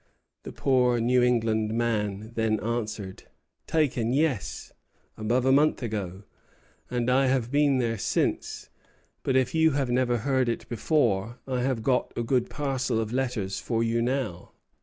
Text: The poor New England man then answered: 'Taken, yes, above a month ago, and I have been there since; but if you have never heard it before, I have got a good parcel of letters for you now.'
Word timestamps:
The 0.41 0.51
poor 0.51 0.99
New 0.99 1.21
England 1.21 1.75
man 1.75 2.31
then 2.33 2.59
answered: 2.61 3.25
'Taken, 3.67 4.13
yes, 4.13 4.71
above 5.15 5.45
a 5.45 5.51
month 5.51 5.83
ago, 5.83 6.23
and 6.89 7.07
I 7.07 7.27
have 7.27 7.51
been 7.51 7.77
there 7.77 7.99
since; 7.99 8.69
but 9.21 9.35
if 9.35 9.53
you 9.53 9.73
have 9.73 9.91
never 9.91 10.17
heard 10.17 10.49
it 10.49 10.67
before, 10.67 11.37
I 11.45 11.61
have 11.61 11.83
got 11.83 12.13
a 12.17 12.23
good 12.23 12.49
parcel 12.49 12.99
of 12.99 13.13
letters 13.13 13.59
for 13.59 13.83
you 13.83 14.01
now.' 14.01 14.53